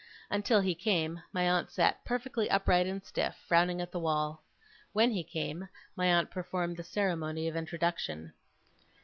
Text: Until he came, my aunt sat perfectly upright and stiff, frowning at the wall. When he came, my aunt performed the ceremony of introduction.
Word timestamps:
Until 0.31 0.61
he 0.61 0.73
came, 0.73 1.21
my 1.31 1.47
aunt 1.47 1.69
sat 1.69 2.03
perfectly 2.05 2.49
upright 2.49 2.87
and 2.87 3.05
stiff, 3.05 3.35
frowning 3.47 3.79
at 3.81 3.91
the 3.91 3.99
wall. 3.99 4.41
When 4.93 5.11
he 5.11 5.23
came, 5.23 5.69
my 5.95 6.07
aunt 6.07 6.31
performed 6.31 6.77
the 6.77 6.83
ceremony 6.83 7.47
of 7.47 7.55
introduction. 7.55 8.33